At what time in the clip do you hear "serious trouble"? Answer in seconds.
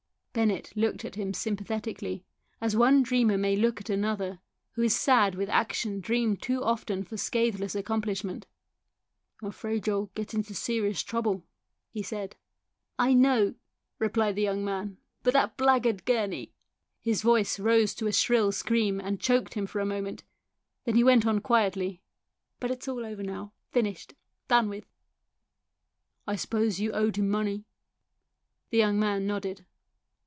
10.55-11.43